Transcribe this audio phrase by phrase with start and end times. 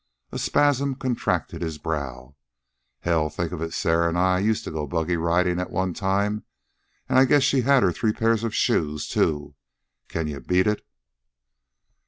[0.31, 2.33] A spasm contracted his brow.
[3.01, 3.29] "Hell!
[3.29, 3.71] Think of it!
[3.71, 6.43] Sarah and I used to go buggy riding once on a time.
[7.07, 9.53] And I guess she had her three pairs of shoes, too.
[10.07, 10.83] Can you beat it?"